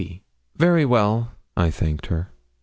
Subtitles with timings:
[0.55, 2.31] 'Very well,' I thanked her.